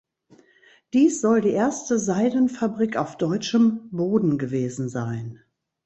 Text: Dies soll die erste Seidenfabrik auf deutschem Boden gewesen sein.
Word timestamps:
Dies 0.93 1.21
soll 1.21 1.41
die 1.41 1.51
erste 1.51 1.99
Seidenfabrik 1.99 2.97
auf 2.97 3.19
deutschem 3.19 3.87
Boden 3.91 4.39
gewesen 4.39 4.89
sein. 4.89 5.43